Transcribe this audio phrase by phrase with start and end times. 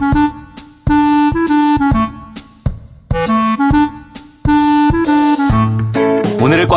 [0.00, 0.39] 오늘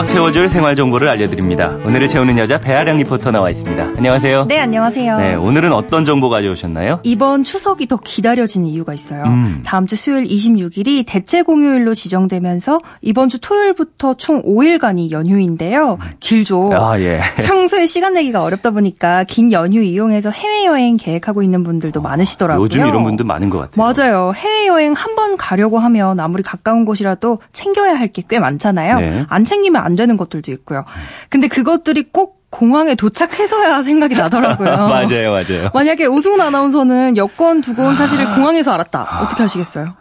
[0.03, 1.77] 꽉 채워줄 생활 정보를 알려드립니다.
[1.87, 3.93] 오늘을 채우는 여자 배아량 리포터 나와 있습니다.
[3.95, 4.45] 안녕하세요.
[4.47, 5.17] 네, 안녕하세요.
[5.17, 6.99] 네, 오늘은 어떤 정보 가져오셨나요?
[7.03, 9.23] 이번 추석이 더 기다려지는 이유가 있어요.
[9.23, 9.61] 음.
[9.65, 15.97] 다음 주 수요일 26일이 대체 공휴일로 지정되면서 이번 주 토요일부터 총 5일간이 연휴인데요.
[16.19, 16.71] 길죠.
[16.73, 17.21] 아, 예.
[17.45, 22.63] 평소에 시간 내기가 어렵다 보니까 긴 연휴 이용해서 해외여행 계획하고 있는 분들도 어, 많으시더라고요.
[22.63, 23.93] 요즘 이런 분들 많은 것 같아요.
[24.11, 24.33] 맞아요.
[24.35, 28.99] 해외여행 한 번 가려고 하면 아무리 가까운 곳이라도 챙겨야 할 게 꽤 많잖아요.
[28.99, 29.23] 네.
[29.29, 30.85] 안 챙기면 안 되는 것들도 있고요.
[31.29, 34.69] 근데 그것들이 꼭 공항에 도착해서야 생각이 나더라고요.
[34.87, 35.69] 맞아요, 맞아요.
[35.73, 39.21] 만약에 오승훈 아나운서는 여권 두고 온 사실을 공항에서 알았다.
[39.23, 39.95] 어떻게 하시겠어요?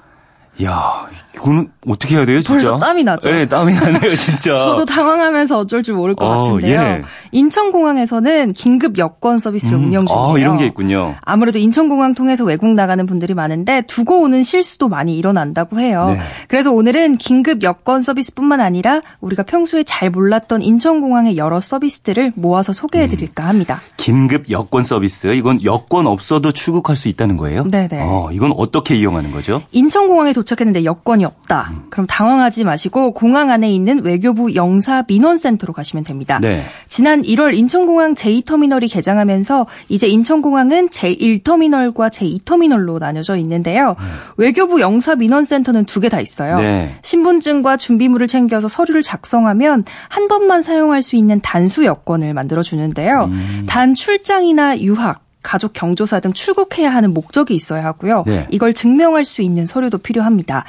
[0.62, 2.52] 야, 이거는 어떻게 해야 돼요, 진짜?
[2.52, 3.30] 벌써 땀이 나죠.
[3.30, 4.54] 네, 땀이 나네요, 진짜.
[4.56, 6.80] 저도 당황하면서 어쩔 줄 모를 것 어, 같은데요.
[6.80, 7.02] 예.
[7.32, 10.34] 인천공항에서는 긴급 여권 서비스를 음, 운영 중이에요.
[10.34, 11.14] 아, 이런 게 있군요.
[11.22, 16.12] 아무래도 인천공항 통해서 외국 나가는 분들이 많은데 두고 오는 실수도 많이 일어난다고 해요.
[16.14, 16.20] 네.
[16.48, 23.08] 그래서 오늘은 긴급 여권 서비스뿐만 아니라 우리가 평소에 잘 몰랐던 인천공항의 여러 서비스들을 모아서 소개해
[23.08, 23.80] 드릴까 합니다.
[23.82, 27.64] 음, 긴급 여권 서비스, 이건 여권 없어도 출국할 수 있다는 거예요?
[27.70, 28.00] 네 네.
[28.02, 29.62] 어, 이건 어떻게 이용하는 거죠?
[29.72, 31.70] 인천공항에 도 착했는데 여권이 없다.
[31.72, 31.82] 음.
[31.90, 36.38] 그럼 당황하지 마시고 공항 안에 있는 외교부 영사 민원센터로 가시면 됩니다.
[36.40, 36.64] 네.
[36.88, 43.96] 지난 1월 인천공항 제2터미널이 개장하면서 이제 인천공항은 제1터미널과 제2터미널로 나뉘어져 있는데요.
[43.98, 44.04] 음.
[44.36, 46.58] 외교부 영사 민원센터는 두 개 다 있어요.
[46.58, 46.96] 네.
[47.02, 53.30] 신분증과 준비물을 챙겨서 서류를 작성하면 한 번만 사용할 수 있는 단수 여권을 만들어 주는데요.
[53.32, 53.64] 음.
[53.68, 58.24] 단 출장이나 유학 가족 경조사 등 출국해야 하는 목적이 있어야 하고요.
[58.26, 58.46] 네.
[58.50, 60.64] 이걸 증명할 수 있는 서류도 필요합니다.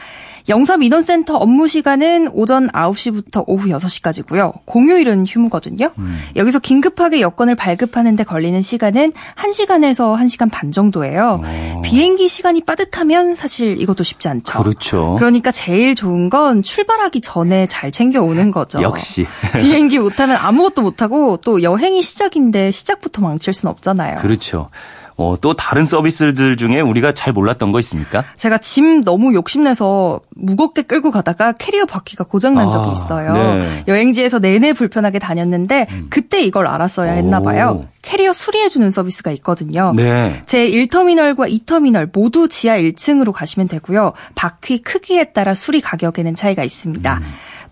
[0.50, 4.54] 영사민원센터 업무 시간은 오전 9시부터 오후 6시까지고요.
[4.66, 5.92] 공휴일은 휴무거든요.
[5.98, 6.20] 음.
[6.36, 11.42] 여기서 긴급하게 여권을 발급하는데 걸리는 시간은 1시간에서 1시간 반 정도예요.
[11.42, 11.78] 오.
[11.78, 11.82] 어.
[11.84, 14.60] 비행기 시간이 빠듯하면 사실 이것도 쉽지 않죠.
[14.60, 15.16] 그렇죠.
[15.18, 18.82] 그러니까 제일 좋은 건 출발하기 전에 잘 챙겨 오는 거죠.
[18.82, 19.26] 역시.
[19.54, 24.16] 비행기 못 타면 아무것도 못 하고 또 여행이 시작인데 시작부터 망칠 수는 없잖아요.
[24.16, 24.70] 그렇죠.
[25.16, 28.24] 어, 또 다른 서비스들 중에 우리가 잘 몰랐던 거 있습니까?
[28.36, 33.34] 제가 짐 너무 욕심내서 무겁게 끌고 가다가 캐리어 바퀴가 고장난 적이 아, 있어요.
[33.34, 33.84] 네.
[33.88, 36.08] 여행지에서 내내 불편하게 다녔는데 음.
[36.10, 37.86] 그때 이걸 알았어야 했나 봐요.
[38.02, 39.94] 캐리어 수리해주는 서비스가 있거든요.
[39.96, 40.42] 네.
[40.46, 44.14] 제 1터미널과 2터미널 모두 지하 1층으로 가시면 되고요.
[44.36, 47.18] 바퀴 크기에 따라 수리 가격에는 차이가 있습니다.
[47.18, 47.24] 음.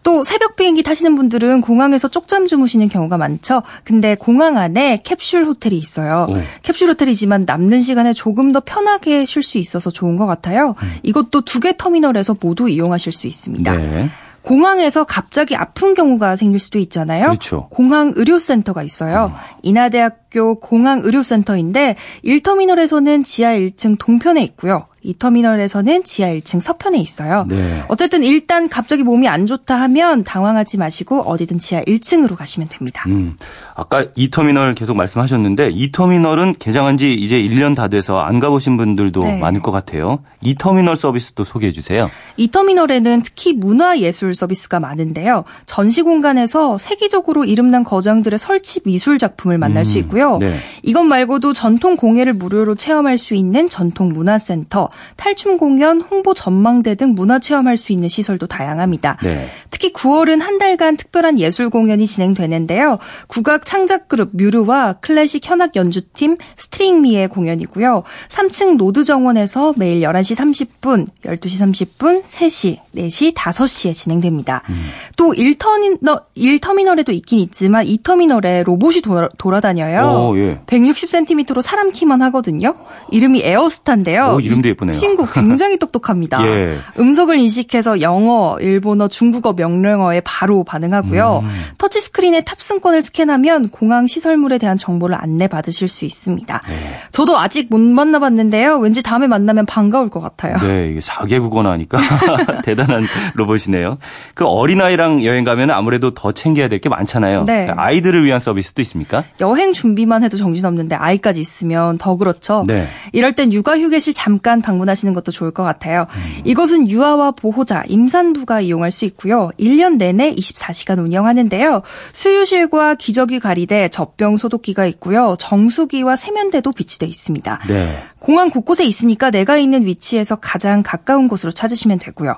[0.04, 3.62] 또 새벽 비행기 타시는 분들은 공항에서 쪽잠 주무시는 경우가 많죠.
[3.84, 6.28] 근데 공항 안에 캡슐 호텔이 있어요.
[6.30, 6.36] 오.
[6.64, 10.76] 캡슐 호텔이지만 남는 시간에 조금 더 편하게 쉴 수 있어서 좋은 것 같아요.
[10.82, 10.92] 음.
[11.04, 13.76] 이것도 두 개 터미널에서 모두 이용하실 수 있습니다.
[13.78, 14.10] 네.
[14.42, 17.28] 공항에서 갑자기 아픈 경우가 생길 수도 있잖아요.
[17.28, 17.68] 그렇죠.
[17.70, 19.32] 공항 의료센터가 있어요.
[19.36, 19.40] 음.
[19.62, 21.96] 인하대학교 공항 의료센터인데
[22.26, 24.88] 1터미널에서는 지하 1층 동편에 있고요.
[25.04, 27.46] 이 터미널에서는 지하 1층 서편에 있어요.
[27.50, 27.84] 네.
[27.88, 33.04] 어쨌든 일단 갑자기 몸이 안 좋다 하면 당황하지 마시고 어디든 지하 1층으로 가시면 됩니다.
[33.08, 33.36] 음,
[33.76, 38.78] 아까 이 터미널 계속 말씀하셨는데 이 터미널은 개장한 지 이제 1년 다 돼서 안 가보신
[38.78, 39.40] 분들도 네.
[39.40, 40.20] 많을 것 같아요.
[40.42, 42.12] 이 터미널 서비스도 소개해 주세요.
[42.38, 45.46] 이 터미널에는 특히 문화예술 서비스가 많은데요.
[45.66, 50.38] 전시 공간에서 세계적으로 이름난 거장들의 설치 미술 작품을 만날 음, 수 있고요.
[50.38, 50.58] 네.
[50.84, 57.14] 이것 말고도 전통 공예를 무료로 체험할 수 있는 전통 문화센터, 탈춤 공연, 홍보 전망대 등
[57.14, 59.18] 문화 체험할 수 있는 시설도 다양합니다.
[59.24, 59.50] 네.
[59.70, 63.00] 특히 9월은 한 달간 특별한 예술 공연이 진행되는데요.
[63.28, 68.04] 국악 창작 그룹 뮤르와 클래식 현악 연주팀 스트링미의 공연이고요.
[68.30, 74.64] 3층 노드 정원에서 매일 11시 30분, 12시 30분, 3시, 4시, 5시에 진행됩니다.
[74.70, 74.90] 음.
[75.18, 80.30] 또 1터미널, 1터미널에도 있긴 있지만 2터미널에 로봇이 돌아, 돌아 다녀요.
[80.32, 80.60] 오, 예.
[80.66, 82.76] 160cm로 사람 키만 하거든요.
[83.12, 84.34] 이름이 에어스타인데요.
[84.36, 84.98] 오, 이름도 예쁘네요.
[84.98, 86.44] 친구 굉장히 똑똑합니다.
[86.46, 86.78] 예.
[87.00, 91.42] 음성을 인식해서 영어, 일본어, 중국어 명령어에 바로 반응하고요.
[91.44, 91.50] 음.
[91.78, 96.62] 터치스크린에 탑승권을 스캔하면 공항 시설물에 대한 정보를 안내받으실 수 있습니다.
[96.68, 96.76] 네.
[97.12, 98.78] 저도 아직 못 만나봤는데요.
[98.78, 100.58] 왠지 다음에 만나면 반가울 것 같아요.
[100.58, 101.98] 네, 이게 4개 국어나 하니까
[102.64, 103.98] 대단한 로봇이네요.
[104.34, 107.44] 그 어린아이랑 여행 가면 아무래도 더 챙겨야 될 게 많잖아요.
[107.44, 107.68] 네.
[107.76, 109.24] 아이들을 위한 서비스도 있습니까?
[109.40, 112.64] 여행 준비만 해도 정신없는데 아이까지 있으면 더 그렇죠.
[112.66, 112.88] 네.
[113.12, 116.08] 이럴 땐 육아휴게실 잠깐 방 문하시는 것도 좋을 것 같아요.
[116.10, 116.42] 음.
[116.46, 119.50] 이것은 유아와 보호자, 임산부가 이용할 수 있고요.
[119.60, 121.82] 1년 내내 24시간 운영하는데요.
[122.14, 125.36] 수유실과 기저귀 갈이대, 젖병 소독기가 있고요.
[125.40, 127.60] 정수기와 세면대도 비치돼 있습니다.
[127.68, 128.04] 네.
[128.20, 132.36] 공항 곳곳에 있으니까 내가 있는 위치에서 가장 가까운 곳으로 찾으시면 되고요.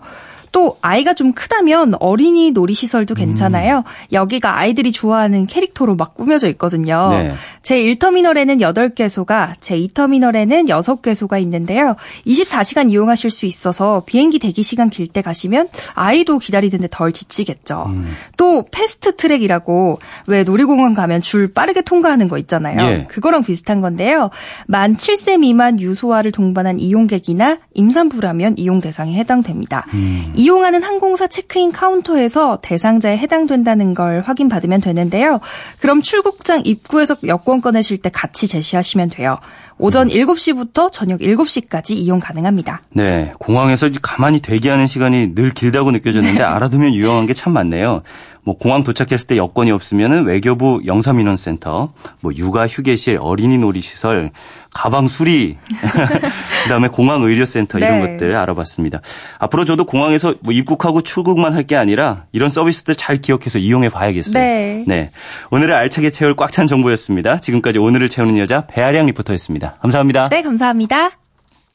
[0.54, 3.78] 또 아이가 좀 크다면 어린이 놀이시설도 괜찮아요.
[3.80, 3.84] 음.
[4.14, 7.10] 여기가 아이들이 좋아하는 캐릭터로 막 꾸며져 있거든요.
[7.10, 7.34] 네.
[7.64, 11.96] 제1터미널에는 8개소가, 제2터미널에는 6개소가 있는데요.
[12.28, 17.86] 24시간 이용하실 수 있어서 비행기 대기 시간 길 때 가시면 아이도 기다리는데 덜 지치겠죠.
[17.88, 18.14] 음.
[18.36, 22.78] 또 패스트 트랙이라고 왜 놀이공원 가면 줄 빠르게 통과하는 거 있잖아요.
[22.82, 23.06] 예.
[23.08, 24.32] 그거랑 비슷한 건데요.
[24.66, 29.86] 만 7세 미만 유소화를 동반한 이용객이나 임산부라면 이용 대상에 해당됩니다.
[29.94, 30.34] 음.
[30.36, 35.40] 이용하는 항공사 체크인 카운터에서 대상자에 해당된다는 걸 확인받으면 되는데요.
[35.80, 39.38] 그럼 출국장 입구에서 여권 꺼내실 때 같이 제시하시면 돼요.
[39.78, 42.82] 오전 7시부터 저녁 7시까지 이용 가능합니다.
[42.92, 48.04] 네, 공항에서 가만히 대기하는 시간이 늘 길다고 느껴졌는데 알아두면 유용한 게 참 많네요.
[48.46, 54.32] 뭐 공항 도착했을 때 여건이 없으면은 외교부 영사민원센터, 뭐 육아 휴게실, 어린이 놀이시설,
[54.74, 55.58] 가방 수리,
[56.64, 58.12] 그다음에 공항 의료센터 이런 네.
[58.12, 59.02] 것들 알아봤습니다.
[59.40, 64.34] 앞으로 저도 공항에서 뭐 입국하고 출국만 할 게 아니라 이런 서비스들 잘 기억해서 이용해 봐야겠어요.
[64.34, 64.84] 네.
[64.86, 65.10] 네.
[65.50, 67.38] 오늘의 알차게 채울 꽉 찬 정보였습니다.
[67.38, 69.76] 지금까지 오늘을 채우는 여자 배아량 리포터였습니다.
[69.82, 70.28] 감사합니다.
[70.30, 71.23] 네, 감사합니다.